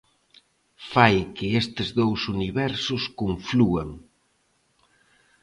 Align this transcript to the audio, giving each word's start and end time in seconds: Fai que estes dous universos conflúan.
Fai 0.91 1.15
que 1.35 1.47
estes 1.61 1.89
dous 1.99 2.19
universos 2.35 3.03
conflúan. 3.21 3.89